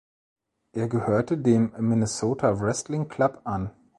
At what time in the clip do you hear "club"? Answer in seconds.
3.07-3.41